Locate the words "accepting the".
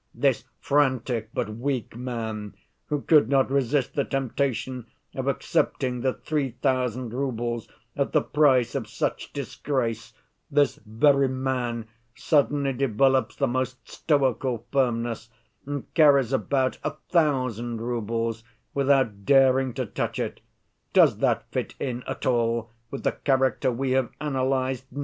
5.27-6.13